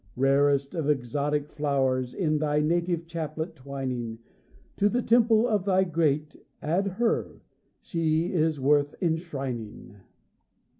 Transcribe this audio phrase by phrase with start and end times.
[0.15, 4.17] Rarest of exotic flowers In thy native chaplet twining,
[4.77, 7.43] To the temple of thy great Add her
[7.81, 9.97] she is worth enshrining.